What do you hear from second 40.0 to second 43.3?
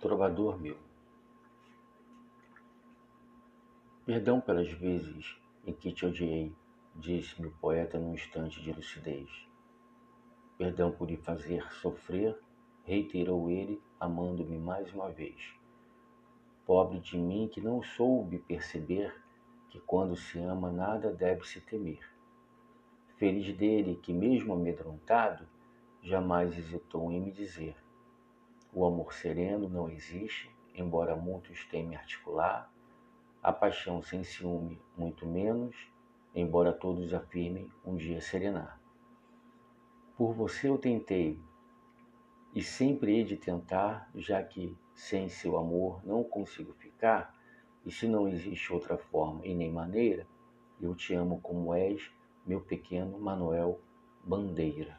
Por você eu tentei, e sempre hei